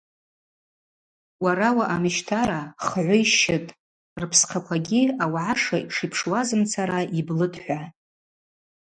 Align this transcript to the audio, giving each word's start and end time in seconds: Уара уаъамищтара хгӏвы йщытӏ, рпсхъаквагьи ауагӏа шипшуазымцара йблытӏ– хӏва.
Уара 1.43 1.69
уаъамищтара 1.77 2.61
хгӏвы 2.85 3.17
йщытӏ, 3.23 3.75
рпсхъаквагьи 4.21 5.01
ауагӏа 5.23 5.79
шипшуазымцара 5.95 6.99
йблытӏ– 7.19 7.59
хӏва. 7.63 7.81